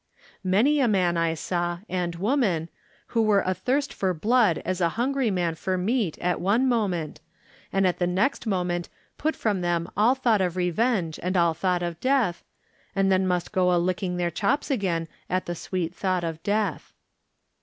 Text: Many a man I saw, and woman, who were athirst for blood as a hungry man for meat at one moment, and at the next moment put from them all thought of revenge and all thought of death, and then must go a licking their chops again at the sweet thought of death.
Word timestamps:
Many 0.43 0.79
a 0.79 0.87
man 0.87 1.15
I 1.15 1.35
saw, 1.35 1.77
and 1.87 2.15
woman, 2.15 2.69
who 3.09 3.21
were 3.21 3.45
athirst 3.47 3.93
for 3.93 4.15
blood 4.15 4.59
as 4.65 4.81
a 4.81 4.89
hungry 4.97 5.29
man 5.29 5.53
for 5.53 5.77
meat 5.77 6.17
at 6.17 6.41
one 6.41 6.67
moment, 6.67 7.21
and 7.71 7.85
at 7.85 7.99
the 7.99 8.07
next 8.07 8.47
moment 8.47 8.89
put 9.19 9.35
from 9.35 9.61
them 9.61 9.87
all 9.95 10.15
thought 10.15 10.41
of 10.41 10.55
revenge 10.57 11.19
and 11.21 11.37
all 11.37 11.53
thought 11.53 11.83
of 11.83 11.99
death, 11.99 12.43
and 12.95 13.11
then 13.11 13.27
must 13.27 13.51
go 13.51 13.71
a 13.71 13.77
licking 13.77 14.17
their 14.17 14.31
chops 14.31 14.71
again 14.71 15.07
at 15.29 15.45
the 15.45 15.53
sweet 15.53 15.93
thought 15.93 16.23
of 16.23 16.41
death. 16.41 16.93